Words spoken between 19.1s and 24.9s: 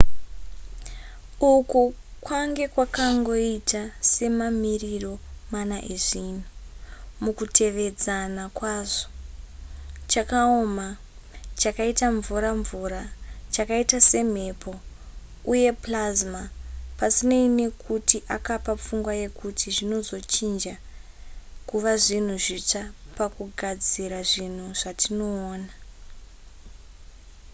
yekuti zvinozochinja kuva zvinhu zvitsva pakugadzira zvinhu